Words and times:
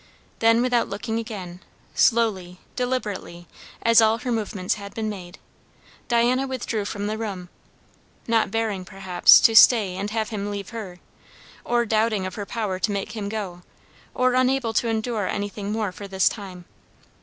Then, 0.39 0.63
without 0.63 0.89
looking 0.89 1.19
again, 1.19 1.59
slowly, 1.93 2.57
deliberately, 2.75 3.45
as 3.83 4.01
all 4.01 4.17
her 4.17 4.31
movements 4.31 4.73
had 4.73 4.95
been 4.95 5.09
made, 5.09 5.37
Diana 6.07 6.47
withdrew 6.47 6.85
from 6.85 7.05
the 7.05 7.19
room; 7.19 7.49
not 8.27 8.49
bearing, 8.49 8.83
perhaps, 8.83 9.39
to 9.41 9.55
stay 9.55 9.95
and 9.95 10.09
have 10.09 10.29
him 10.29 10.49
leave 10.49 10.69
her, 10.69 10.97
or 11.63 11.85
doubting 11.85 12.25
of 12.25 12.33
her 12.33 12.47
power 12.47 12.79
to 12.79 12.91
make 12.91 13.11
him 13.11 13.29
go, 13.29 13.61
or 14.15 14.33
unable 14.33 14.73
to 14.73 14.87
endure 14.87 15.27
anything 15.27 15.71
more 15.71 15.91
for 15.91 16.07
this 16.07 16.27
time. 16.27 16.65